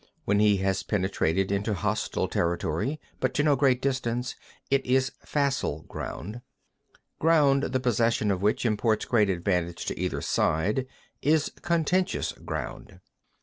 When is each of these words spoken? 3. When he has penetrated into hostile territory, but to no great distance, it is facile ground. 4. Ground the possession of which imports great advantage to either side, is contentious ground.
3. 0.03 0.07
When 0.25 0.39
he 0.39 0.57
has 0.57 0.81
penetrated 0.81 1.51
into 1.51 1.75
hostile 1.75 2.27
territory, 2.27 2.99
but 3.19 3.35
to 3.35 3.43
no 3.43 3.55
great 3.55 3.83
distance, 3.83 4.33
it 4.71 4.83
is 4.83 5.11
facile 5.23 5.83
ground. 5.83 6.41
4. 6.93 7.01
Ground 7.19 7.63
the 7.71 7.79
possession 7.79 8.31
of 8.31 8.41
which 8.41 8.65
imports 8.65 9.05
great 9.05 9.29
advantage 9.29 9.85
to 9.85 9.99
either 9.99 10.21
side, 10.23 10.87
is 11.21 11.51
contentious 11.61 12.31
ground. 12.31 12.99